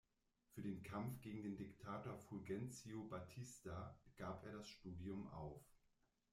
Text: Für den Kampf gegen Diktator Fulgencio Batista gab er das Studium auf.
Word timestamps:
Für 0.49 0.63
den 0.63 0.81
Kampf 0.81 1.21
gegen 1.21 1.55
Diktator 1.57 2.17
Fulgencio 2.17 3.03
Batista 3.07 3.95
gab 4.17 4.43
er 4.47 4.53
das 4.53 4.67
Studium 4.67 5.27
auf. 5.31 5.61